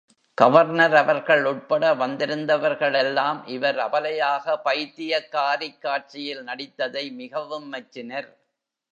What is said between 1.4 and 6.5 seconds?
உட்பட வந்திருந்தவர்களெல்லாம், இவர் அபலையாக, பைத்தியக்காரிக் காட்சியில்